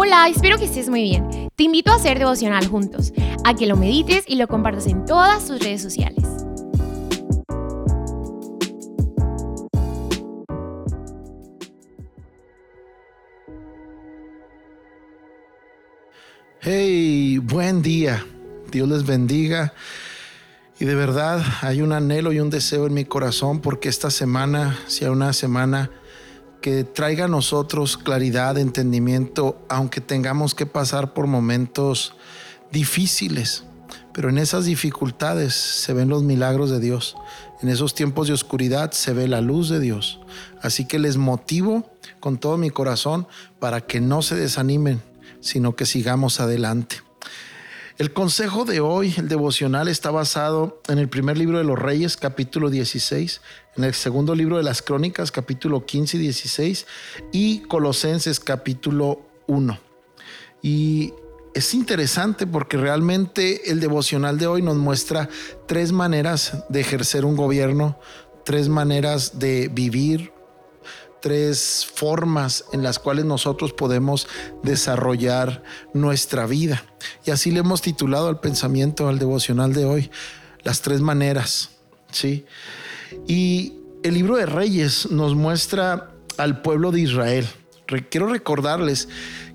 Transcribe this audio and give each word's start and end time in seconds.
Hola, 0.00 0.28
espero 0.28 0.58
que 0.58 0.66
estés 0.66 0.88
muy 0.88 1.02
bien. 1.02 1.50
Te 1.56 1.64
invito 1.64 1.90
a 1.90 1.96
hacer 1.96 2.20
devocional 2.20 2.64
juntos, 2.68 3.12
a 3.44 3.54
que 3.54 3.66
lo 3.66 3.76
medites 3.76 4.22
y 4.28 4.36
lo 4.36 4.46
compartas 4.46 4.86
en 4.86 5.04
todas 5.04 5.44
tus 5.44 5.58
redes 5.58 5.82
sociales. 5.82 6.24
Hey, 16.60 17.38
buen 17.38 17.82
día. 17.82 18.24
Dios 18.70 18.88
les 18.88 19.04
bendiga. 19.04 19.74
Y 20.78 20.84
de 20.84 20.94
verdad 20.94 21.42
hay 21.60 21.82
un 21.82 21.92
anhelo 21.92 22.32
y 22.32 22.38
un 22.38 22.50
deseo 22.50 22.86
en 22.86 22.94
mi 22.94 23.04
corazón 23.04 23.60
porque 23.60 23.88
esta 23.88 24.12
semana 24.12 24.78
sea 24.86 25.10
una 25.10 25.32
semana 25.32 25.90
que 26.60 26.84
traiga 26.84 27.26
a 27.26 27.28
nosotros 27.28 27.96
claridad, 27.96 28.58
entendimiento, 28.58 29.64
aunque 29.68 30.00
tengamos 30.00 30.54
que 30.54 30.66
pasar 30.66 31.14
por 31.14 31.26
momentos 31.26 32.14
difíciles. 32.72 33.64
Pero 34.12 34.28
en 34.28 34.38
esas 34.38 34.64
dificultades 34.64 35.54
se 35.54 35.92
ven 35.92 36.08
los 36.08 36.22
milagros 36.22 36.70
de 36.70 36.80
Dios. 36.80 37.16
En 37.62 37.68
esos 37.68 37.94
tiempos 37.94 38.26
de 38.26 38.34
oscuridad 38.34 38.92
se 38.92 39.12
ve 39.12 39.28
la 39.28 39.40
luz 39.40 39.68
de 39.68 39.80
Dios. 39.80 40.20
Así 40.60 40.84
que 40.86 40.98
les 40.98 41.16
motivo 41.16 41.88
con 42.20 42.38
todo 42.38 42.56
mi 42.56 42.70
corazón 42.70 43.28
para 43.60 43.80
que 43.80 44.00
no 44.00 44.22
se 44.22 44.34
desanimen, 44.34 45.00
sino 45.40 45.76
que 45.76 45.86
sigamos 45.86 46.40
adelante. 46.40 47.07
El 47.98 48.12
consejo 48.12 48.64
de 48.64 48.78
hoy, 48.78 49.12
el 49.16 49.26
devocional, 49.28 49.88
está 49.88 50.12
basado 50.12 50.80
en 50.86 50.98
el 50.98 51.08
primer 51.08 51.36
libro 51.36 51.58
de 51.58 51.64
los 51.64 51.76
Reyes, 51.76 52.16
capítulo 52.16 52.70
16, 52.70 53.40
en 53.76 53.82
el 53.82 53.92
segundo 53.92 54.36
libro 54.36 54.56
de 54.56 54.62
las 54.62 54.82
Crónicas, 54.82 55.32
capítulo 55.32 55.84
15 55.84 56.16
y 56.16 56.20
16, 56.20 56.86
y 57.32 57.58
Colosenses, 57.62 58.38
capítulo 58.38 59.22
1. 59.48 59.80
Y 60.62 61.12
es 61.54 61.74
interesante 61.74 62.46
porque 62.46 62.76
realmente 62.76 63.68
el 63.68 63.80
devocional 63.80 64.38
de 64.38 64.46
hoy 64.46 64.62
nos 64.62 64.76
muestra 64.76 65.28
tres 65.66 65.90
maneras 65.90 66.66
de 66.68 66.78
ejercer 66.78 67.24
un 67.24 67.34
gobierno, 67.34 67.98
tres 68.44 68.68
maneras 68.68 69.40
de 69.40 69.66
vivir 69.66 70.32
tres 71.20 71.86
formas 71.94 72.64
en 72.72 72.82
las 72.82 72.98
cuales 72.98 73.24
nosotros 73.24 73.72
podemos 73.72 74.28
desarrollar 74.62 75.62
nuestra 75.94 76.46
vida. 76.46 76.84
Y 77.24 77.30
así 77.30 77.50
le 77.50 77.60
hemos 77.60 77.82
titulado 77.82 78.28
al 78.28 78.40
pensamiento, 78.40 79.08
al 79.08 79.18
devocional 79.18 79.72
de 79.72 79.84
hoy, 79.84 80.10
las 80.62 80.82
tres 80.82 81.00
maneras. 81.00 81.70
¿sí? 82.10 82.44
Y 83.26 83.74
el 84.02 84.14
libro 84.14 84.36
de 84.36 84.46
Reyes 84.46 85.10
nos 85.10 85.34
muestra 85.34 86.10
al 86.36 86.62
pueblo 86.62 86.92
de 86.92 87.00
Israel. 87.00 87.46
Quiero 88.10 88.28
recordarles 88.28 89.08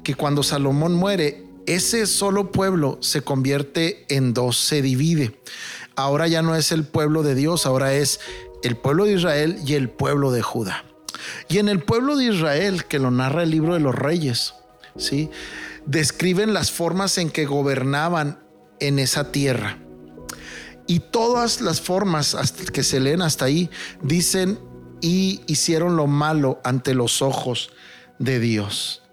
que 0.03 0.15
cuando 0.15 0.43
Salomón 0.43 0.93
muere, 0.95 1.45
ese 1.65 2.07
solo 2.07 2.51
pueblo 2.51 2.97
se 3.01 3.21
convierte 3.21 4.05
en 4.09 4.33
dos, 4.33 4.57
se 4.57 4.81
divide. 4.81 5.39
Ahora 5.95 6.27
ya 6.27 6.41
no 6.41 6.55
es 6.55 6.71
el 6.71 6.83
pueblo 6.83 7.23
de 7.23 7.35
Dios, 7.35 7.65
ahora 7.65 7.93
es 7.93 8.19
el 8.63 8.75
pueblo 8.75 9.05
de 9.05 9.13
Israel 9.13 9.59
y 9.65 9.75
el 9.75 9.89
pueblo 9.89 10.31
de 10.31 10.41
Judá. 10.41 10.83
Y 11.53 11.59
en 11.59 11.69
el 11.69 11.81
pueblo 11.81 12.15
de 12.15 12.25
Israel, 12.25 12.85
que 12.85 12.97
lo 12.97 13.11
narra 13.11 13.43
el 13.43 13.51
libro 13.51 13.75
de 13.75 13.79
los 13.79 13.93
reyes, 13.93 14.55
¿sí? 14.97 15.29
describen 15.85 16.51
las 16.51 16.71
formas 16.71 17.19
en 17.19 17.29
que 17.29 17.45
gobernaban 17.45 18.39
en 18.79 18.97
esa 18.97 19.31
tierra. 19.31 19.77
Y 20.87 20.99
todas 20.99 21.61
las 21.61 21.79
formas 21.79 22.35
que 22.73 22.81
se 22.81 22.99
leen 22.99 23.21
hasta 23.21 23.45
ahí 23.45 23.69
dicen 24.01 24.57
y 24.99 25.41
hicieron 25.45 25.95
lo 25.95 26.07
malo 26.07 26.59
ante 26.63 26.95
los 26.95 27.21
ojos 27.21 27.69
de 28.17 28.39
Dios. 28.39 29.03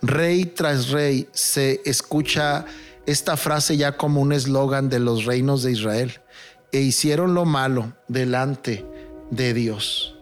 Rey 0.00 0.46
tras 0.46 0.88
rey 0.88 1.28
se 1.32 1.82
escucha 1.84 2.64
esta 3.04 3.36
frase 3.36 3.76
ya 3.76 3.98
como 3.98 4.22
un 4.22 4.32
eslogan 4.32 4.88
de 4.88 5.00
los 5.00 5.26
reinos 5.26 5.62
de 5.62 5.72
Israel. 5.72 6.22
E 6.72 6.80
hicieron 6.80 7.34
lo 7.34 7.44
malo 7.44 7.92
delante 8.08 8.86
de 9.30 9.52
Dios. 9.52 10.14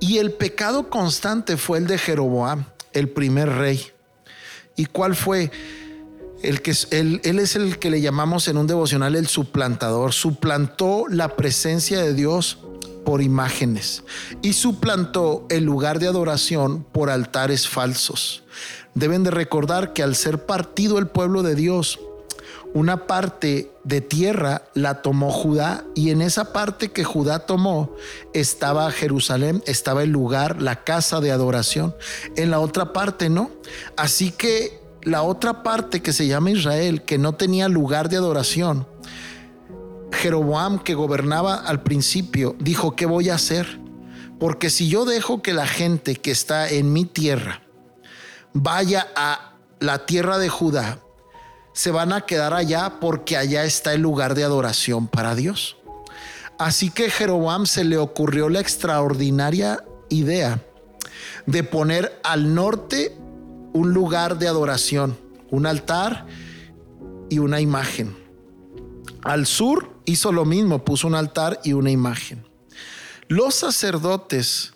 Y 0.00 0.18
el 0.18 0.32
pecado 0.32 0.90
constante 0.90 1.56
fue 1.56 1.78
el 1.78 1.86
de 1.86 1.98
Jeroboam, 1.98 2.64
el 2.92 3.08
primer 3.08 3.48
rey. 3.50 3.80
¿Y 4.76 4.86
cuál 4.86 5.16
fue? 5.16 5.50
El 6.42 6.62
que, 6.62 6.72
él, 6.92 7.20
él 7.24 7.38
es 7.40 7.56
el 7.56 7.78
que 7.78 7.90
le 7.90 8.00
llamamos 8.00 8.46
en 8.46 8.58
un 8.58 8.66
devocional 8.68 9.16
el 9.16 9.26
suplantador. 9.26 10.12
Suplantó 10.12 11.06
la 11.08 11.34
presencia 11.34 12.00
de 12.00 12.14
Dios 12.14 12.58
por 13.04 13.22
imágenes 13.22 14.04
y 14.42 14.52
suplantó 14.52 15.46
el 15.48 15.64
lugar 15.64 15.98
de 15.98 16.08
adoración 16.08 16.84
por 16.84 17.08
altares 17.08 17.66
falsos. 17.66 18.42
Deben 18.94 19.24
de 19.24 19.30
recordar 19.30 19.94
que 19.94 20.02
al 20.02 20.14
ser 20.14 20.44
partido 20.44 20.98
el 20.98 21.08
pueblo 21.08 21.42
de 21.42 21.54
Dios, 21.54 21.98
una 22.74 23.06
parte 23.06 23.72
de 23.84 24.00
tierra 24.00 24.62
la 24.74 25.00
tomó 25.02 25.30
Judá 25.30 25.84
y 25.94 26.10
en 26.10 26.20
esa 26.20 26.52
parte 26.52 26.92
que 26.92 27.04
Judá 27.04 27.40
tomó 27.40 27.94
estaba 28.34 28.90
Jerusalén, 28.90 29.62
estaba 29.66 30.02
el 30.02 30.10
lugar, 30.10 30.60
la 30.60 30.84
casa 30.84 31.20
de 31.20 31.32
adoración. 31.32 31.94
En 32.36 32.50
la 32.50 32.60
otra 32.60 32.92
parte 32.92 33.30
no. 33.30 33.50
Así 33.96 34.30
que 34.30 34.80
la 35.02 35.22
otra 35.22 35.62
parte 35.62 36.02
que 36.02 36.12
se 36.12 36.26
llama 36.26 36.50
Israel, 36.50 37.02
que 37.02 37.18
no 37.18 37.34
tenía 37.34 37.68
lugar 37.68 38.08
de 38.08 38.16
adoración, 38.16 38.86
Jeroboam 40.12 40.78
que 40.78 40.94
gobernaba 40.94 41.54
al 41.54 41.82
principio, 41.82 42.56
dijo, 42.58 42.96
¿qué 42.96 43.06
voy 43.06 43.30
a 43.30 43.34
hacer? 43.34 43.80
Porque 44.38 44.70
si 44.70 44.88
yo 44.88 45.04
dejo 45.04 45.42
que 45.42 45.52
la 45.52 45.66
gente 45.66 46.16
que 46.16 46.30
está 46.30 46.68
en 46.68 46.92
mi 46.92 47.04
tierra 47.04 47.62
vaya 48.52 49.08
a 49.16 49.54
la 49.80 50.06
tierra 50.06 50.38
de 50.38 50.48
Judá, 50.48 51.00
se 51.78 51.92
van 51.92 52.12
a 52.12 52.22
quedar 52.22 52.54
allá 52.54 52.94
porque 52.98 53.36
allá 53.36 53.62
está 53.62 53.94
el 53.94 54.00
lugar 54.00 54.34
de 54.34 54.42
adoración 54.42 55.06
para 55.06 55.36
Dios. 55.36 55.76
Así 56.58 56.90
que 56.90 57.08
Jeroboam 57.08 57.66
se 57.66 57.84
le 57.84 57.96
ocurrió 57.98 58.48
la 58.48 58.58
extraordinaria 58.58 59.84
idea 60.08 60.60
de 61.46 61.62
poner 61.62 62.20
al 62.24 62.52
norte 62.52 63.16
un 63.72 63.94
lugar 63.94 64.40
de 64.40 64.48
adoración, 64.48 65.16
un 65.52 65.66
altar 65.66 66.26
y 67.30 67.38
una 67.38 67.60
imagen. 67.60 68.16
Al 69.22 69.46
sur 69.46 70.00
hizo 70.04 70.32
lo 70.32 70.44
mismo, 70.44 70.84
puso 70.84 71.06
un 71.06 71.14
altar 71.14 71.60
y 71.62 71.74
una 71.74 71.92
imagen. 71.92 72.44
Los 73.28 73.54
sacerdotes 73.54 74.72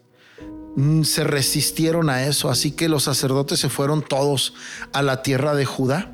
mm, 0.76 1.02
se 1.02 1.24
resistieron 1.24 2.10
a 2.10 2.26
eso, 2.26 2.48
así 2.48 2.70
que 2.70 2.88
los 2.88 3.02
sacerdotes 3.02 3.58
se 3.58 3.68
fueron 3.68 4.02
todos 4.02 4.54
a 4.92 5.02
la 5.02 5.24
tierra 5.24 5.56
de 5.56 5.64
Judá. 5.64 6.12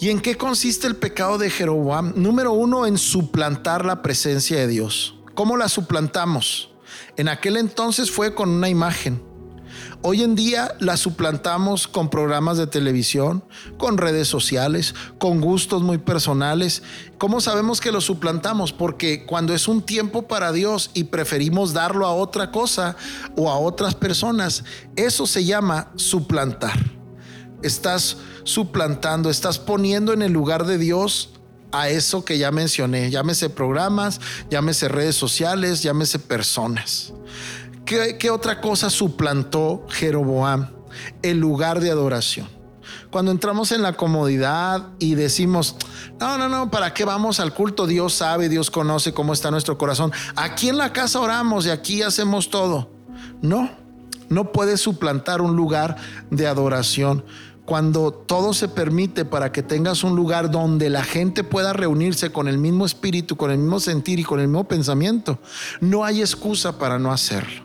¿Y 0.00 0.08
en 0.08 0.20
qué 0.20 0.38
consiste 0.38 0.86
el 0.86 0.96
pecado 0.96 1.36
de 1.36 1.50
Jeroboam? 1.50 2.14
Número 2.16 2.52
uno, 2.52 2.86
en 2.86 2.96
suplantar 2.96 3.84
la 3.84 4.00
presencia 4.00 4.56
de 4.56 4.66
Dios. 4.66 5.14
¿Cómo 5.34 5.58
la 5.58 5.68
suplantamos? 5.68 6.70
En 7.18 7.28
aquel 7.28 7.58
entonces 7.58 8.10
fue 8.10 8.34
con 8.34 8.48
una 8.48 8.70
imagen. 8.70 9.22
Hoy 10.00 10.22
en 10.22 10.36
día 10.36 10.74
la 10.78 10.96
suplantamos 10.96 11.86
con 11.86 12.08
programas 12.08 12.56
de 12.56 12.66
televisión, 12.66 13.44
con 13.76 13.98
redes 13.98 14.26
sociales, 14.26 14.94
con 15.18 15.42
gustos 15.42 15.82
muy 15.82 15.98
personales. 15.98 16.82
¿Cómo 17.18 17.42
sabemos 17.42 17.82
que 17.82 17.92
lo 17.92 18.00
suplantamos? 18.00 18.72
Porque 18.72 19.26
cuando 19.26 19.52
es 19.52 19.68
un 19.68 19.82
tiempo 19.82 20.22
para 20.22 20.50
Dios 20.50 20.90
y 20.94 21.04
preferimos 21.04 21.74
darlo 21.74 22.06
a 22.06 22.14
otra 22.14 22.50
cosa 22.50 22.96
o 23.36 23.50
a 23.50 23.58
otras 23.58 23.94
personas, 23.94 24.64
eso 24.96 25.26
se 25.26 25.44
llama 25.44 25.92
suplantar. 25.96 26.99
Estás 27.62 28.16
suplantando, 28.44 29.30
estás 29.30 29.58
poniendo 29.58 30.12
en 30.12 30.22
el 30.22 30.32
lugar 30.32 30.66
de 30.66 30.78
Dios 30.78 31.30
a 31.72 31.88
eso 31.88 32.24
que 32.24 32.38
ya 32.38 32.50
mencioné, 32.50 33.10
llámese 33.10 33.50
programas, 33.50 34.20
llámese 34.50 34.88
redes 34.88 35.16
sociales, 35.16 35.82
llámese 35.82 36.18
personas. 36.18 37.12
¿Qué, 37.84 38.30
otra 38.30 38.60
cosa 38.60 38.88
suplantó 38.88 39.84
Jeroboam? 39.88 40.68
El 41.22 41.38
lugar 41.38 41.80
de 41.80 41.90
adoración. 41.90 42.48
Cuando 43.10 43.32
entramos 43.32 43.72
en 43.72 43.82
la 43.82 43.94
comodidad 43.94 44.90
y 45.00 45.16
decimos, 45.16 45.74
no, 46.20 46.38
no, 46.38 46.48
no, 46.48 46.70
¿para 46.70 46.94
qué 46.94 47.04
vamos 47.04 47.40
al 47.40 47.52
culto? 47.52 47.88
Dios 47.88 48.14
sabe, 48.14 48.48
Dios 48.48 48.70
conoce 48.70 49.12
cómo 49.12 49.32
está 49.32 49.50
nuestro 49.50 49.76
corazón. 49.76 50.12
Aquí 50.36 50.68
en 50.68 50.76
la 50.76 50.92
casa 50.92 51.18
oramos 51.18 51.66
y 51.66 51.70
aquí 51.70 52.02
hacemos 52.02 52.50
todo. 52.50 52.90
No, 53.42 53.70
no 54.28 54.52
puedes 54.52 54.80
suplantar 54.80 55.40
un 55.40 55.56
lugar 55.56 55.96
de 56.30 56.46
adoración 56.46 57.24
cuando 57.70 58.10
todo 58.12 58.52
se 58.52 58.66
permite 58.66 59.24
para 59.24 59.52
que 59.52 59.62
tengas 59.62 60.02
un 60.02 60.16
lugar 60.16 60.50
donde 60.50 60.90
la 60.90 61.04
gente 61.04 61.44
pueda 61.44 61.72
reunirse 61.72 62.32
con 62.32 62.48
el 62.48 62.58
mismo 62.58 62.84
espíritu, 62.84 63.36
con 63.36 63.52
el 63.52 63.58
mismo 63.58 63.78
sentir 63.78 64.18
y 64.18 64.24
con 64.24 64.40
el 64.40 64.48
mismo 64.48 64.66
pensamiento, 64.66 65.38
no 65.80 66.04
hay 66.04 66.20
excusa 66.20 66.78
para 66.78 66.98
no 66.98 67.12
hacerlo. 67.12 67.62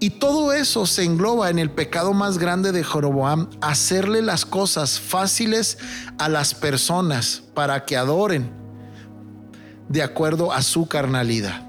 Y 0.00 0.08
todo 0.08 0.54
eso 0.54 0.86
se 0.86 1.04
engloba 1.04 1.50
en 1.50 1.58
el 1.58 1.70
pecado 1.70 2.14
más 2.14 2.38
grande 2.38 2.72
de 2.72 2.82
Jeroboam, 2.82 3.50
hacerle 3.60 4.22
las 4.22 4.46
cosas 4.46 4.98
fáciles 4.98 5.76
a 6.18 6.30
las 6.30 6.54
personas 6.54 7.42
para 7.52 7.84
que 7.84 7.98
adoren 7.98 8.50
de 9.90 10.02
acuerdo 10.02 10.54
a 10.54 10.62
su 10.62 10.88
carnalidad. 10.88 11.65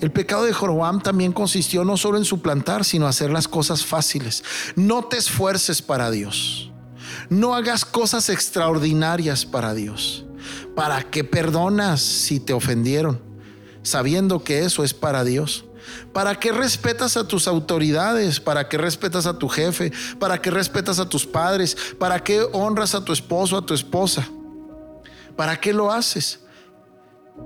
El 0.00 0.10
pecado 0.10 0.44
de 0.44 0.54
Jeroboam 0.54 1.02
también 1.02 1.32
consistió 1.32 1.84
no 1.84 1.96
solo 1.96 2.16
en 2.16 2.24
suplantar, 2.24 2.84
sino 2.84 3.06
hacer 3.06 3.30
las 3.30 3.48
cosas 3.48 3.84
fáciles. 3.84 4.42
No 4.74 5.04
te 5.04 5.18
esfuerces 5.18 5.82
para 5.82 6.10
Dios. 6.10 6.70
No 7.28 7.54
hagas 7.54 7.84
cosas 7.84 8.30
extraordinarias 8.30 9.44
para 9.44 9.74
Dios. 9.74 10.24
¿Para 10.74 11.02
qué 11.02 11.22
perdonas 11.22 12.00
si 12.00 12.40
te 12.40 12.54
ofendieron? 12.54 13.20
Sabiendo 13.82 14.42
que 14.42 14.64
eso 14.64 14.84
es 14.84 14.94
para 14.94 15.22
Dios. 15.22 15.64
¿Para 16.12 16.34
qué 16.38 16.52
respetas 16.52 17.16
a 17.16 17.28
tus 17.28 17.46
autoridades? 17.46 18.40
¿Para 18.40 18.68
qué 18.68 18.78
respetas 18.78 19.26
a 19.26 19.38
tu 19.38 19.48
jefe? 19.48 19.92
¿Para 20.18 20.40
qué 20.40 20.50
respetas 20.50 20.98
a 20.98 21.08
tus 21.08 21.26
padres? 21.26 21.76
¿Para 21.98 22.22
qué 22.22 22.42
honras 22.52 22.94
a 22.94 23.04
tu 23.04 23.12
esposo, 23.12 23.56
a 23.56 23.66
tu 23.66 23.74
esposa? 23.74 24.26
¿Para 25.36 25.60
qué 25.60 25.72
lo 25.72 25.92
haces? 25.92 26.40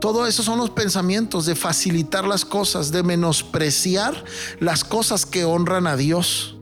Todo 0.01 0.27
eso 0.27 0.43
son 0.43 0.59
los 0.59 0.71
pensamientos 0.71 1.47
de 1.47 1.55
facilitar 1.55 2.27
las 2.27 2.45
cosas, 2.45 2.93
de 2.93 3.03
menospreciar 3.03 4.25
las 4.61 4.85
cosas 4.85 5.25
que 5.25 5.45
honran 5.45 5.87
a 5.87 5.97
Dios. 5.97 6.57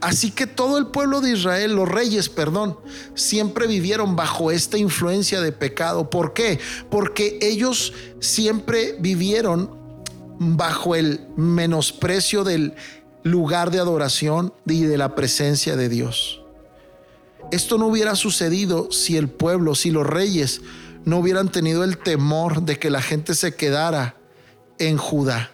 Así 0.00 0.30
que 0.30 0.46
todo 0.46 0.78
el 0.78 0.88
pueblo 0.88 1.20
de 1.20 1.32
Israel, 1.32 1.74
los 1.74 1.88
reyes, 1.88 2.28
perdón, 2.28 2.78
siempre 3.14 3.66
vivieron 3.66 4.16
bajo 4.16 4.50
esta 4.50 4.76
influencia 4.76 5.40
de 5.40 5.52
pecado. 5.52 6.10
¿Por 6.10 6.32
qué? 6.32 6.58
Porque 6.90 7.38
ellos 7.40 7.92
siempre 8.20 8.96
vivieron 8.98 9.70
bajo 10.38 10.94
el 10.94 11.26
menosprecio 11.36 12.44
del 12.44 12.74
lugar 13.22 13.70
de 13.70 13.78
adoración 13.78 14.52
y 14.66 14.82
de 14.82 14.98
la 14.98 15.14
presencia 15.14 15.76
de 15.76 15.88
Dios. 15.88 16.42
Esto 17.50 17.78
no 17.78 17.86
hubiera 17.86 18.16
sucedido 18.16 18.90
si 18.90 19.16
el 19.16 19.28
pueblo, 19.28 19.74
si 19.74 19.90
los 19.90 20.06
reyes 20.06 20.60
no 21.04 21.18
hubieran 21.18 21.50
tenido 21.50 21.84
el 21.84 21.98
temor 21.98 22.62
de 22.62 22.78
que 22.78 22.90
la 22.90 23.02
gente 23.02 23.34
se 23.34 23.54
quedara 23.54 24.16
en 24.78 24.96
Judá. 24.96 25.50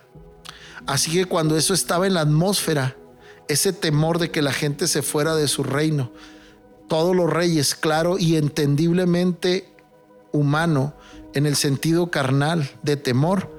Así 0.86 1.12
que 1.12 1.24
cuando 1.24 1.56
eso 1.56 1.74
estaba 1.74 2.06
en 2.06 2.14
la 2.14 2.22
atmósfera, 2.22 2.96
ese 3.48 3.72
temor 3.72 4.18
de 4.18 4.30
que 4.30 4.42
la 4.42 4.52
gente 4.52 4.86
se 4.86 5.02
fuera 5.02 5.34
de 5.34 5.48
su 5.48 5.62
reino, 5.62 6.12
todos 6.88 7.14
los 7.14 7.30
reyes, 7.30 7.74
claro 7.74 8.18
y 8.18 8.36
entendiblemente 8.36 9.72
humano, 10.32 10.94
en 11.34 11.46
el 11.46 11.56
sentido 11.56 12.10
carnal 12.10 12.70
de 12.82 12.96
temor, 12.96 13.54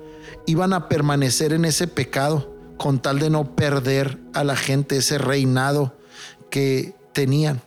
iban 0.45 0.73
a 0.73 0.89
permanecer 0.89 1.53
en 1.53 1.65
ese 1.65 1.87
pecado 1.87 2.53
con 2.77 3.01
tal 3.01 3.19
de 3.19 3.29
no 3.29 3.55
perder 3.55 4.17
a 4.33 4.43
la 4.43 4.55
gente 4.55 4.97
ese 4.97 5.17
reinado 5.17 5.95
que 6.49 6.95
tenían. 7.13 7.61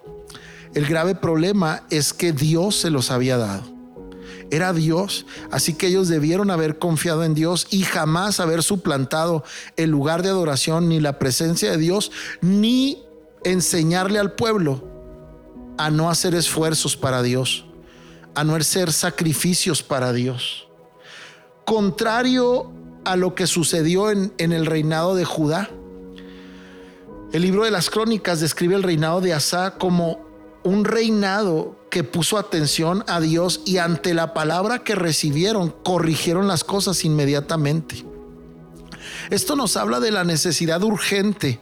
El 0.74 0.86
grave 0.86 1.14
problema 1.14 1.84
es 1.90 2.12
que 2.12 2.32
Dios 2.32 2.76
se 2.76 2.90
los 2.90 3.10
había 3.10 3.36
dado. 3.36 3.73
Era 4.50 4.72
Dios, 4.72 5.26
así 5.50 5.74
que 5.74 5.88
ellos 5.88 6.08
debieron 6.08 6.50
haber 6.50 6.78
confiado 6.78 7.24
en 7.24 7.34
Dios 7.34 7.66
y 7.70 7.82
jamás 7.82 8.40
haber 8.40 8.62
suplantado 8.62 9.44
el 9.76 9.90
lugar 9.90 10.22
de 10.22 10.28
adoración 10.28 10.88
ni 10.88 11.00
la 11.00 11.18
presencia 11.18 11.70
de 11.70 11.78
Dios, 11.78 12.12
ni 12.40 13.02
enseñarle 13.42 14.18
al 14.18 14.32
pueblo 14.32 14.84
a 15.78 15.90
no 15.90 16.10
hacer 16.10 16.34
esfuerzos 16.34 16.96
para 16.96 17.22
Dios, 17.22 17.64
a 18.34 18.44
no 18.44 18.54
hacer 18.54 18.92
sacrificios 18.92 19.82
para 19.82 20.12
Dios 20.12 20.64
contrario 21.64 22.70
a 23.04 23.16
lo 23.16 23.34
que 23.34 23.46
sucedió 23.46 24.10
en, 24.10 24.32
el 24.38 24.66
reinado 24.66 25.14
de 25.14 25.24
Judá. 25.24 25.70
El 27.32 27.42
libro 27.42 27.64
de 27.64 27.70
las 27.70 27.90
crónicas 27.90 28.40
describe 28.40 28.74
el 28.74 28.82
reinado 28.82 29.20
de 29.20 29.34
Asa 29.34 29.74
como 29.78 30.20
un 30.62 30.84
reinado 30.84 31.76
que 31.94 32.02
puso 32.02 32.38
atención 32.38 33.04
a 33.06 33.20
Dios 33.20 33.60
y 33.64 33.78
ante 33.78 34.14
la 34.14 34.34
palabra 34.34 34.80
que 34.80 34.96
recibieron 34.96 35.70
corrigieron 35.70 36.48
las 36.48 36.64
cosas 36.64 37.04
inmediatamente. 37.04 38.04
Esto 39.30 39.54
nos 39.54 39.76
habla 39.76 40.00
de 40.00 40.10
la 40.10 40.24
necesidad 40.24 40.82
urgente 40.82 41.60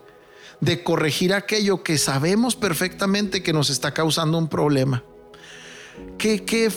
de 0.62 0.82
corregir 0.82 1.34
aquello 1.34 1.82
que 1.82 1.98
sabemos 1.98 2.56
perfectamente 2.56 3.42
que 3.42 3.52
nos 3.52 3.68
está 3.68 3.92
causando 3.92 4.38
un 4.38 4.48
problema. 4.48 5.04
¿Qué, 6.16 6.46
qué, 6.46 6.72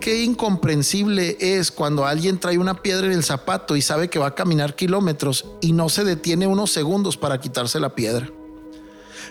qué 0.00 0.22
incomprensible 0.22 1.36
es 1.40 1.72
cuando 1.72 2.06
alguien 2.06 2.38
trae 2.38 2.56
una 2.56 2.82
piedra 2.82 3.08
en 3.08 3.14
el 3.14 3.24
zapato 3.24 3.74
y 3.74 3.82
sabe 3.82 4.10
que 4.10 4.20
va 4.20 4.28
a 4.28 4.34
caminar 4.36 4.76
kilómetros 4.76 5.44
y 5.60 5.72
no 5.72 5.88
se 5.88 6.04
detiene 6.04 6.46
unos 6.46 6.70
segundos 6.70 7.16
para 7.16 7.40
quitarse 7.40 7.80
la 7.80 7.96
piedra. 7.96 8.30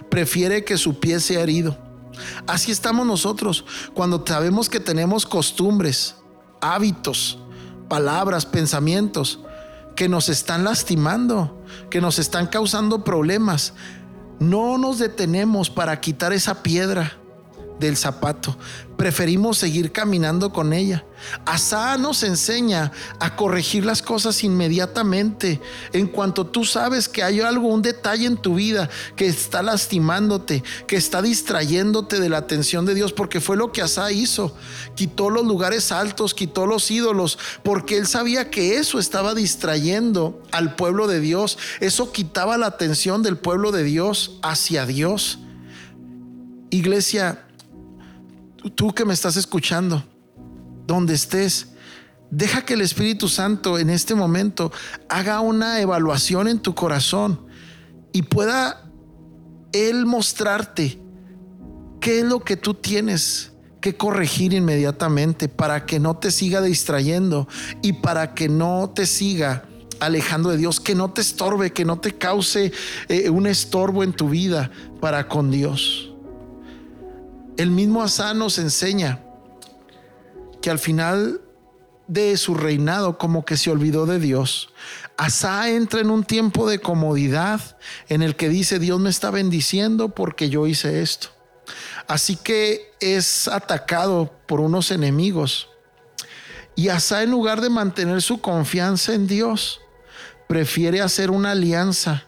Prefiere 0.09 0.65
que 0.65 0.75
su 0.75 0.99
pie 0.99 1.21
sea 1.21 1.39
herido. 1.39 1.90
Así 2.47 2.71
estamos 2.71 3.05
nosotros 3.05 3.65
cuando 3.93 4.23
sabemos 4.25 4.69
que 4.69 4.79
tenemos 4.79 5.25
costumbres, 5.25 6.15
hábitos, 6.61 7.39
palabras, 7.87 8.45
pensamientos 8.45 9.39
que 9.95 10.09
nos 10.09 10.29
están 10.29 10.63
lastimando, 10.63 11.61
que 11.89 12.01
nos 12.01 12.19
están 12.19 12.47
causando 12.47 13.03
problemas. 13.03 13.73
No 14.39 14.77
nos 14.77 14.97
detenemos 14.97 15.69
para 15.69 15.99
quitar 16.01 16.33
esa 16.33 16.63
piedra 16.63 17.20
del 17.81 17.97
zapato. 17.97 18.57
Preferimos 18.95 19.57
seguir 19.57 19.91
caminando 19.91 20.53
con 20.53 20.71
ella. 20.71 21.03
Asa 21.45 21.97
nos 21.97 22.23
enseña 22.23 22.91
a 23.19 23.35
corregir 23.35 23.83
las 23.83 24.01
cosas 24.01 24.43
inmediatamente. 24.43 25.59
En 25.91 26.07
cuanto 26.07 26.45
tú 26.45 26.63
sabes 26.63 27.09
que 27.09 27.23
hay 27.23 27.41
algo, 27.41 27.67
un 27.67 27.81
detalle 27.81 28.27
en 28.27 28.37
tu 28.37 28.55
vida 28.55 28.89
que 29.15 29.25
está 29.25 29.63
lastimándote, 29.63 30.63
que 30.87 30.95
está 30.95 31.21
distrayéndote 31.21 32.19
de 32.19 32.29
la 32.29 32.37
atención 32.37 32.85
de 32.85 32.93
Dios, 32.93 33.11
porque 33.11 33.41
fue 33.41 33.57
lo 33.57 33.71
que 33.71 33.81
Asa 33.81 34.11
hizo. 34.11 34.55
Quitó 34.95 35.29
los 35.29 35.45
lugares 35.45 35.91
altos, 35.91 36.33
quitó 36.33 36.67
los 36.67 36.89
ídolos, 36.91 37.39
porque 37.63 37.97
él 37.97 38.07
sabía 38.07 38.51
que 38.51 38.77
eso 38.77 38.99
estaba 38.99 39.33
distrayendo 39.33 40.41
al 40.51 40.75
pueblo 40.75 41.07
de 41.07 41.19
Dios. 41.19 41.57
Eso 41.79 42.11
quitaba 42.11 42.57
la 42.57 42.67
atención 42.67 43.23
del 43.23 43.37
pueblo 43.37 43.71
de 43.71 43.83
Dios 43.83 44.37
hacia 44.43 44.85
Dios. 44.85 45.39
Iglesia, 46.69 47.45
tú 48.75 48.93
que 48.93 49.05
me 49.05 49.13
estás 49.13 49.37
escuchando, 49.37 50.03
donde 50.85 51.13
estés, 51.13 51.69
deja 52.29 52.63
que 52.63 52.73
el 52.73 52.81
Espíritu 52.81 53.27
Santo 53.27 53.77
en 53.77 53.89
este 53.89 54.15
momento 54.15 54.71
haga 55.09 55.39
una 55.41 55.79
evaluación 55.81 56.47
en 56.47 56.59
tu 56.59 56.73
corazón 56.73 57.45
y 58.13 58.23
pueda 58.23 58.89
Él 59.73 60.05
mostrarte 60.05 60.99
qué 61.99 62.19
es 62.19 62.25
lo 62.25 62.39
que 62.39 62.57
tú 62.57 62.73
tienes 62.73 63.51
que 63.81 63.97
corregir 63.97 64.53
inmediatamente 64.53 65.49
para 65.49 65.85
que 65.85 65.99
no 65.99 66.15
te 66.17 66.31
siga 66.31 66.61
distrayendo 66.61 67.47
y 67.81 67.93
para 67.93 68.33
que 68.33 68.47
no 68.47 68.91
te 68.93 69.05
siga 69.05 69.65
alejando 69.99 70.49
de 70.49 70.57
Dios, 70.57 70.79
que 70.79 70.95
no 70.95 71.11
te 71.11 71.21
estorbe, 71.21 71.73
que 71.73 71.85
no 71.85 71.99
te 71.99 72.17
cause 72.17 72.71
eh, 73.07 73.29
un 73.29 73.47
estorbo 73.47 74.03
en 74.03 74.13
tu 74.13 74.29
vida 74.29 74.71
para 74.99 75.27
con 75.27 75.51
Dios. 75.51 76.10
El 77.61 77.69
mismo 77.69 78.01
Asa 78.01 78.33
nos 78.33 78.57
enseña 78.57 79.19
que 80.63 80.71
al 80.71 80.79
final 80.79 81.41
de 82.07 82.35
su 82.37 82.55
reinado 82.55 83.19
como 83.19 83.45
que 83.45 83.55
se 83.55 83.69
olvidó 83.69 84.07
de 84.07 84.17
Dios. 84.17 84.73
Asa 85.15 85.69
entra 85.69 85.99
en 85.99 86.09
un 86.09 86.23
tiempo 86.23 86.67
de 86.67 86.79
comodidad 86.79 87.77
en 88.09 88.23
el 88.23 88.35
que 88.35 88.49
dice 88.49 88.79
Dios 88.79 88.99
me 88.99 89.11
está 89.11 89.29
bendiciendo 89.29 90.09
porque 90.09 90.49
yo 90.49 90.65
hice 90.65 91.03
esto. 91.03 91.27
Así 92.07 92.35
que 92.35 92.95
es 92.99 93.47
atacado 93.47 94.33
por 94.47 94.59
unos 94.59 94.89
enemigos. 94.89 95.69
Y 96.75 96.89
Asa 96.89 97.21
en 97.21 97.29
lugar 97.29 97.61
de 97.61 97.69
mantener 97.69 98.23
su 98.23 98.41
confianza 98.41 99.13
en 99.13 99.27
Dios, 99.27 99.81
prefiere 100.47 100.99
hacer 100.99 101.29
una 101.29 101.51
alianza 101.51 102.25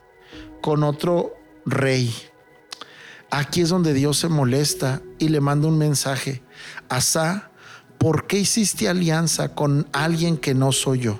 con 0.61 0.83
otro 0.83 1.33
rey. 1.65 2.13
Aquí 3.35 3.61
es 3.61 3.69
donde 3.69 3.95
Dios 3.95 4.19
se 4.19 4.29
molesta 4.29 5.01
y 5.17 5.29
le 5.29 5.41
manda 5.41 5.67
un 5.67 5.79
mensaje. 5.79 6.43
Asa, 6.87 7.49
¿por 7.97 8.27
qué 8.27 8.37
hiciste 8.37 8.87
alianza 8.87 9.55
con 9.55 9.87
alguien 9.91 10.37
que 10.37 10.53
no 10.53 10.71
soy 10.71 10.99
yo? 10.99 11.19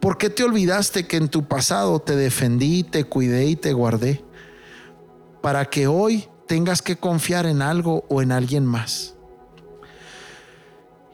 ¿Por 0.00 0.18
qué 0.18 0.30
te 0.30 0.42
olvidaste 0.42 1.06
que 1.06 1.16
en 1.16 1.28
tu 1.28 1.46
pasado 1.46 2.00
te 2.00 2.16
defendí, 2.16 2.82
te 2.82 3.04
cuidé 3.04 3.46
y 3.46 3.54
te 3.54 3.72
guardé? 3.72 4.24
Para 5.40 5.66
que 5.66 5.86
hoy 5.86 6.26
tengas 6.48 6.82
que 6.82 6.96
confiar 6.96 7.46
en 7.46 7.62
algo 7.62 8.04
o 8.08 8.20
en 8.20 8.32
alguien 8.32 8.66
más. 8.66 9.14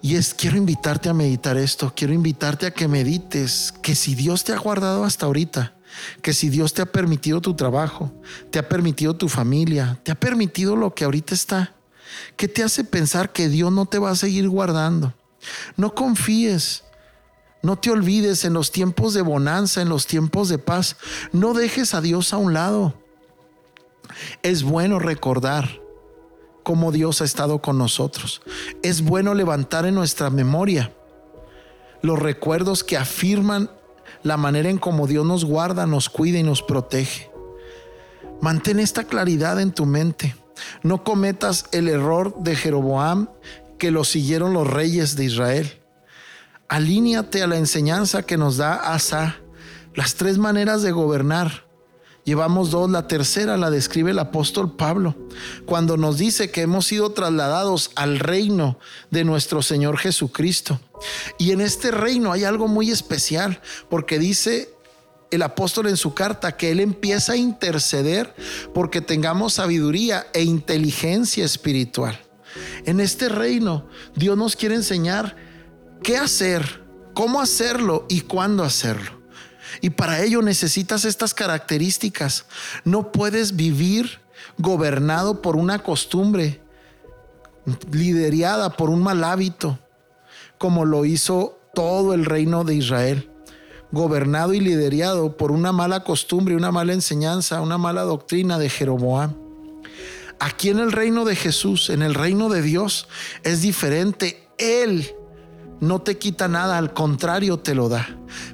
Y 0.01 0.15
es, 0.17 0.33
quiero 0.33 0.57
invitarte 0.57 1.11
a 1.11 1.15
meditar 1.15 1.59
esto, 1.59 1.93
quiero 1.95 2.15
invitarte 2.15 2.65
a 2.65 2.71
que 2.71 2.89
medites 2.89 3.75
que 3.83 3.95
si 3.95 4.15
Dios 4.15 4.43
te 4.43 4.55
ha 4.55 4.59
guardado 4.59 5.05
hasta 5.05 5.27
ahorita, 5.27 5.75
que 6.23 6.33
si 6.33 6.49
Dios 6.49 6.75
te 6.75 6.83
ha 6.83 6.87
permitido 6.87 7.41
tu 7.41 7.55
trabajo, 7.55 8.13
te 8.51 8.59
ha 8.59 8.69
permitido 8.69 9.17
tu 9.17 9.29
familia, 9.29 9.99
te 10.03 10.13
ha 10.13 10.15
permitido 10.15 10.77
lo 10.77 10.95
que 10.95 11.05
ahorita 11.05 11.35
está, 11.35 11.75
¿qué 12.37 12.49
te 12.49 12.63
hace 12.63 12.85
pensar 12.85 13.33
que 13.33 13.49
Dios 13.49 13.73
no 13.73 13.87
te 13.87 13.99
va 13.99 14.11
a 14.11 14.17
seguir 14.17 14.49
guardando? 14.49 15.15
No 15.77 15.95
confíes. 15.95 16.85
No 17.63 17.77
te 17.77 17.91
olvides 17.91 18.45
en 18.45 18.53
los 18.53 18.71
tiempos 18.71 19.15
de 19.15 19.23
bonanza, 19.23 19.83
en 19.83 19.89
los 19.89 20.07
tiempos 20.07 20.49
de 20.49 20.59
paz. 20.59 20.97
No 21.33 21.55
dejes 21.55 21.93
a 21.95 22.01
Dios 22.01 22.33
a 22.33 22.37
un 22.37 22.55
lado. 22.55 22.95
Es 24.43 24.63
bueno 24.63 24.99
recordar 24.99 25.81
cómo 26.63 26.93
Dios 26.93 27.21
ha 27.21 27.25
estado 27.25 27.61
con 27.61 27.77
nosotros. 27.77 28.43
Es 28.83 29.03
bueno 29.03 29.35
levantar 29.35 29.87
en 29.87 29.95
nuestra 29.95 30.31
memoria 30.31 30.93
los 32.01 32.19
recuerdos 32.19 32.85
que 32.85 32.97
afirman 32.97 33.71
la 34.23 34.37
manera 34.37 34.69
en 34.69 34.79
cómo 34.79 35.07
Dios 35.07 35.25
nos 35.25 35.45
guarda, 35.45 35.87
nos 35.87 36.09
cuida 36.09 36.39
y 36.39 36.43
nos 36.43 36.63
protege. 36.63 37.31
Mantén 38.41 38.81
esta 38.81 39.05
claridad 39.05 39.61
en 39.61 39.73
tu 39.73 39.87
mente. 39.87 40.35
No 40.83 41.05
cometas 41.05 41.67
el 41.73 41.89
error 41.89 42.35
de 42.41 42.57
Jeroboam 42.57 43.29
que 43.79 43.91
lo 43.91 44.05
siguieron 44.05 44.53
los 44.53 44.67
reyes 44.67 45.17
de 45.17 45.25
Israel. 45.25 45.81
Alíñate 46.69 47.43
a 47.43 47.47
la 47.47 47.57
enseñanza 47.57 48.25
que 48.25 48.37
nos 48.37 48.57
da 48.57 48.75
Asa, 48.75 49.37
las 49.95 50.17
tres 50.17 50.39
maneras 50.39 50.83
de 50.83 50.93
gobernar. 50.93 51.68
Llevamos 52.29 52.71
dos, 52.71 52.91
la 52.91 53.09
tercera 53.09 53.57
la 53.57 53.71
describe 53.71 54.11
el 54.11 54.19
apóstol 54.19 54.77
Pablo, 54.77 55.17
cuando 55.65 55.97
nos 55.97 56.19
dice 56.19 56.51
que 56.51 56.61
hemos 56.61 56.85
sido 56.85 57.13
trasladados 57.13 57.91
al 57.95 58.19
reino 58.19 58.79
de 59.11 59.25
nuestro 59.25 59.63
Señor 59.63 59.97
Jesucristo. 59.97 60.79
Y 61.39 61.53
en 61.53 61.63
este 61.63 61.91
reino 61.91 62.31
hay 62.31 62.45
algo 62.45 62.69
muy 62.69 62.91
especial, 62.91 63.63
porque 63.89 64.19
dice 64.19 64.69
el 65.31 65.41
apóstol 65.41 65.87
en 65.87 65.97
su 65.97 66.13
carta 66.13 66.55
que 66.59 66.71
él 66.71 66.81
empieza 66.81 67.33
a 67.33 67.37
interceder 67.37 68.35
porque 68.75 69.01
tengamos 69.01 69.55
sabiduría 69.55 70.27
e 70.35 70.43
inteligencia 70.43 71.47
espiritual. 71.47 72.21
En 72.85 73.01
este 73.01 73.31
reino, 73.31 73.89
Dios 74.15 74.37
nos 74.37 74.55
quiere 74.55 74.75
enseñar 74.75 75.35
qué 76.03 76.19
hacer, 76.19 76.85
cómo 77.15 77.41
hacerlo 77.41 78.05
y 78.11 78.21
cuándo 78.21 78.65
hacerlo. 78.65 79.18
Y 79.81 79.91
para 79.91 80.23
ello 80.23 80.43
necesitas 80.43 81.05
estas 81.05 81.35
características. 81.35 82.47
No 82.85 83.13
puedes 83.13 83.57
vivir 83.57 84.21
gobernado 84.57 85.43
por 85.43 85.57
una 85.57 85.81
costumbre, 85.81 86.61
liderada 87.91 88.77
por 88.77 88.91
un 88.91 89.03
mal 89.03 89.25
hábito, 89.25 89.79
como 90.59 90.85
lo 90.85 91.05
hizo 91.05 91.59
todo 91.75 92.15
el 92.15 92.25
reino 92.25 92.65
de 92.65 92.75
Israel 92.75 93.31
gobernado 93.91 94.53
y 94.53 94.61
liderado 94.61 95.37
por 95.37 95.51
una 95.51 95.73
mala 95.73 96.05
costumbre, 96.05 96.57
una 96.57 96.71
mala 96.71 96.93
enseñanza, 96.93 97.61
una 97.61 97.79
mala 97.79 98.03
doctrina 98.03 98.59
de 98.59 98.69
Jeroboam. 98.69 99.35
Aquí 100.41 100.69
en 100.69 100.79
el 100.79 100.93
reino 100.93 101.25
de 101.25 101.35
Jesús, 101.35 101.91
en 101.91 102.03
el 102.03 102.15
reino 102.15 102.49
de 102.49 102.63
Dios, 102.63 103.09
es 103.43 103.63
diferente. 103.63 104.49
Él 104.59 105.15
no 105.81 106.01
te 106.01 106.19
quita 106.19 106.49
nada, 106.49 106.77
al 106.77 106.93
contrario 106.93 107.59
te 107.59 107.75
lo 107.75 107.89
da. 107.89 108.09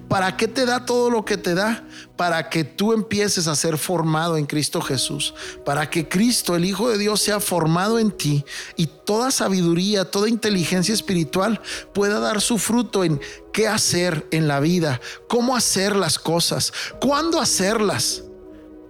¿Para 0.09 0.37
qué 0.37 0.47
te 0.47 0.67
da 0.67 0.85
todo 0.85 1.11
lo 1.11 1.25
que 1.25 1.37
te 1.37 1.55
da? 1.55 1.85
Para 2.17 2.51
que 2.51 2.65
tú 2.65 2.93
empieces 2.93 3.49
a 3.49 3.57
ser 3.57 3.79
formado 3.79 4.37
en 4.37 4.47
Cristo 4.47 4.81
Jesús, 4.81 5.35
para 5.65 5.89
que 5.89 6.09
Cristo, 6.09 6.55
el 6.55 6.65
Hijo 6.65 6.89
de 6.89 6.99
Dios, 6.99 7.21
sea 7.21 7.41
formado 7.41 7.99
en 7.99 8.11
ti 8.11 8.45
y 8.77 8.87
toda 8.87 9.31
sabiduría, 9.31 10.11
toda 10.11 10.29
inteligencia 10.29 10.95
espiritual 10.95 11.61
pueda 11.93 12.21
dar 12.21 12.41
su 12.41 12.59
fruto 12.59 13.05
en 13.05 13.21
qué 13.53 13.67
hacer 13.67 14.27
en 14.31 14.47
la 14.47 14.61
vida, 14.61 15.01
cómo 15.29 15.57
hacer 15.57 15.97
las 15.97 16.19
cosas, 16.19 16.73
cuándo 17.01 17.41
hacerlas, 17.41 18.23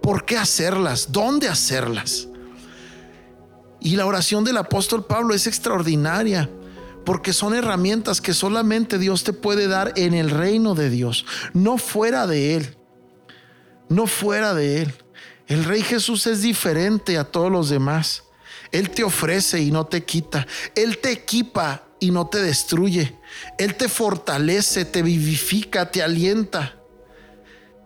por 0.01 0.25
qué 0.25 0.37
hacerlas, 0.37 1.11
dónde 1.11 1.47
hacerlas. 1.47 2.27
Y 3.79 3.95
la 3.95 4.05
oración 4.05 4.43
del 4.43 4.57
apóstol 4.57 5.05
Pablo 5.05 5.33
es 5.33 5.47
extraordinaria 5.47 6.49
porque 7.05 7.33
son 7.33 7.53
herramientas 7.53 8.19
que 8.19 8.33
solamente 8.33 8.97
Dios 8.97 9.23
te 9.23 9.31
puede 9.31 9.67
dar 9.67 9.93
en 9.95 10.13
el 10.13 10.29
reino 10.29 10.75
de 10.75 10.89
Dios, 10.89 11.25
no 11.53 11.77
fuera 11.77 12.27
de 12.27 12.55
Él, 12.55 12.77
no 13.87 14.07
fuera 14.07 14.53
de 14.53 14.81
Él. 14.81 14.93
El 15.47 15.63
Rey 15.63 15.83
Jesús 15.83 16.25
es 16.25 16.41
diferente 16.41 17.17
a 17.17 17.23
todos 17.23 17.51
los 17.51 17.69
demás. 17.69 18.23
Él 18.71 18.89
te 18.89 19.03
ofrece 19.03 19.61
y 19.61 19.69
no 19.69 19.85
te 19.85 20.03
quita. 20.03 20.47
Él 20.75 20.97
te 20.97 21.11
equipa 21.11 21.83
y 21.99 22.09
no 22.09 22.27
te 22.27 22.41
destruye. 22.41 23.15
Él 23.59 23.75
te 23.75 23.87
fortalece, 23.87 24.85
te 24.85 25.03
vivifica, 25.03 25.91
te 25.91 26.01
alienta. 26.01 26.75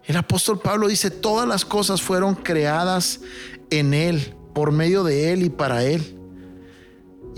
El 0.05 0.15
apóstol 0.15 0.59
Pablo 0.59 0.87
dice, 0.87 1.11
todas 1.11 1.47
las 1.47 1.65
cosas 1.65 2.01
fueron 2.01 2.33
creadas 2.33 3.19
en 3.69 3.93
Él, 3.93 4.33
por 4.55 4.71
medio 4.71 5.03
de 5.03 5.33
Él 5.33 5.43
y 5.43 5.49
para 5.49 5.83
Él 5.83 6.18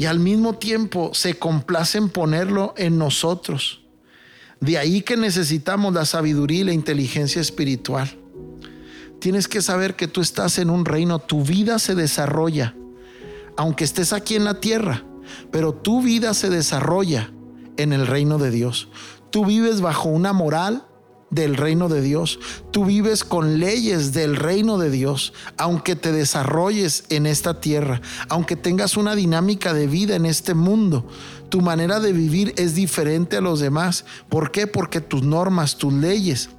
y 0.01 0.07
al 0.07 0.17
mismo 0.17 0.55
tiempo 0.55 1.11
se 1.13 1.37
complace 1.37 1.99
en 1.99 2.09
ponerlo 2.09 2.73
en 2.75 2.97
nosotros. 2.97 3.83
De 4.59 4.79
ahí 4.79 5.03
que 5.03 5.15
necesitamos 5.15 5.93
la 5.93 6.05
sabiduría 6.05 6.61
y 6.61 6.63
la 6.63 6.73
inteligencia 6.73 7.39
espiritual. 7.39 8.09
Tienes 9.19 9.47
que 9.47 9.61
saber 9.61 9.95
que 9.95 10.07
tú 10.07 10.21
estás 10.21 10.57
en 10.57 10.71
un 10.71 10.85
reino, 10.85 11.19
tu 11.19 11.43
vida 11.43 11.77
se 11.77 11.93
desarrolla, 11.93 12.73
aunque 13.55 13.83
estés 13.83 14.11
aquí 14.11 14.33
en 14.33 14.43
la 14.43 14.59
tierra, 14.59 15.05
pero 15.51 15.71
tu 15.71 16.01
vida 16.01 16.33
se 16.33 16.49
desarrolla 16.49 17.29
en 17.77 17.93
el 17.93 18.07
reino 18.07 18.39
de 18.39 18.49
Dios. 18.49 18.87
Tú 19.29 19.45
vives 19.45 19.81
bajo 19.81 20.09
una 20.09 20.33
moral 20.33 20.83
del 21.31 21.57
reino 21.57 21.89
de 21.89 22.01
Dios. 22.01 22.39
Tú 22.69 22.85
vives 22.85 23.23
con 23.23 23.59
leyes 23.59 24.13
del 24.13 24.35
reino 24.35 24.77
de 24.77 24.91
Dios, 24.91 25.33
aunque 25.57 25.95
te 25.95 26.11
desarrolles 26.11 27.05
en 27.09 27.25
esta 27.25 27.59
tierra, 27.59 28.01
aunque 28.29 28.55
tengas 28.55 28.97
una 28.97 29.15
dinámica 29.15 29.73
de 29.73 29.87
vida 29.87 30.15
en 30.15 30.27
este 30.27 30.53
mundo. 30.53 31.07
Tu 31.49 31.61
manera 31.61 31.99
de 31.99 32.13
vivir 32.13 32.53
es 32.57 32.75
diferente 32.75 33.37
a 33.37 33.41
los 33.41 33.59
demás. 33.59 34.05
¿Por 34.29 34.51
qué? 34.51 34.67
Porque 34.67 35.01
tus 35.01 35.23
normas, 35.23 35.77
tus 35.77 35.93
leyes 35.93 36.49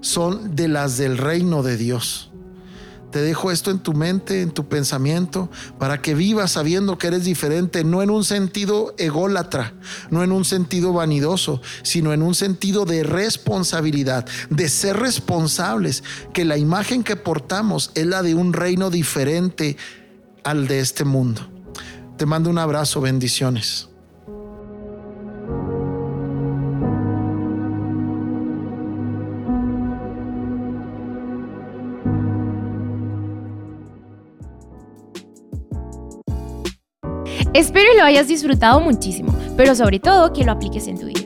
son 0.00 0.54
de 0.54 0.68
las 0.68 0.98
del 0.98 1.16
reino 1.16 1.62
de 1.62 1.76
Dios. 1.76 2.31
Te 3.12 3.20
dejo 3.20 3.50
esto 3.50 3.70
en 3.70 3.78
tu 3.78 3.92
mente, 3.92 4.40
en 4.40 4.52
tu 4.52 4.66
pensamiento, 4.68 5.50
para 5.78 6.00
que 6.00 6.14
vivas 6.14 6.52
sabiendo 6.52 6.96
que 6.96 7.08
eres 7.08 7.24
diferente, 7.24 7.84
no 7.84 8.02
en 8.02 8.08
un 8.08 8.24
sentido 8.24 8.94
ególatra, 8.96 9.74
no 10.10 10.24
en 10.24 10.32
un 10.32 10.46
sentido 10.46 10.94
vanidoso, 10.94 11.60
sino 11.82 12.14
en 12.14 12.22
un 12.22 12.34
sentido 12.34 12.86
de 12.86 13.04
responsabilidad, 13.04 14.26
de 14.48 14.70
ser 14.70 14.96
responsables, 14.96 16.02
que 16.32 16.46
la 16.46 16.56
imagen 16.56 17.04
que 17.04 17.16
portamos 17.16 17.90
es 17.94 18.06
la 18.06 18.22
de 18.22 18.34
un 18.34 18.54
reino 18.54 18.88
diferente 18.88 19.76
al 20.42 20.66
de 20.66 20.80
este 20.80 21.04
mundo. 21.04 21.46
Te 22.16 22.24
mando 22.24 22.48
un 22.48 22.56
abrazo, 22.56 23.02
bendiciones. 23.02 23.91
Espero 37.54 37.92
lo 37.94 38.02
hayas 38.02 38.28
disfrutado 38.28 38.80
muchísimo, 38.80 39.34
pero 39.58 39.74
sobre 39.74 40.00
todo 40.00 40.32
que 40.32 40.42
lo 40.42 40.52
apliques 40.52 40.86
en 40.86 40.98
tu 40.98 41.06
vida. 41.06 41.21